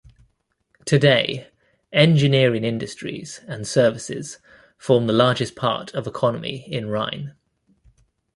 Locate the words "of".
5.93-6.07